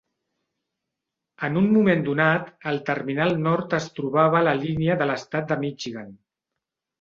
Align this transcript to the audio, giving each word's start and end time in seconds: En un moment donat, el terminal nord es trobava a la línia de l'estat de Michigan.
En 1.47 1.59
un 1.59 1.67
moment 1.75 2.01
donat, 2.07 2.49
el 2.71 2.79
terminal 2.87 3.35
nord 3.49 3.77
es 3.81 3.91
trobava 4.01 4.41
a 4.41 4.43
la 4.49 4.57
línia 4.63 4.97
de 5.03 5.09
l'estat 5.11 5.51
de 5.53 5.61
Michigan. 5.67 6.11